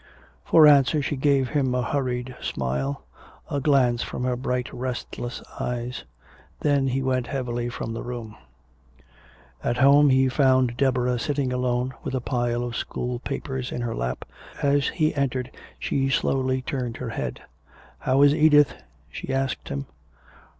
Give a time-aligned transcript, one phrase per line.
[0.43, 3.03] For answer she gave him a hurried smile,
[3.51, 6.05] a glance from her bright restless eyes.
[6.61, 8.35] Then he went heavily from the room.
[9.63, 13.93] At home he found Deborah sitting alone, with a pile of school papers in her
[13.93, 14.25] lap.
[14.63, 17.43] As he entered she slowly turned her head.
[17.99, 18.73] "How is Edith?"
[19.07, 19.85] she asked him.